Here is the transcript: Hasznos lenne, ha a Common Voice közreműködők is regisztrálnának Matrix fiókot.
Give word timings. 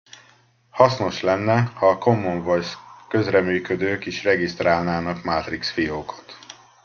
Hasznos 0.69 1.21
lenne, 1.21 1.61
ha 1.73 1.89
a 1.89 1.97
Common 1.97 2.41
Voice 2.43 2.77
közreműködők 3.07 4.05
is 4.05 4.23
regisztrálnának 4.23 5.23
Matrix 5.23 5.69
fiókot. 5.71 6.37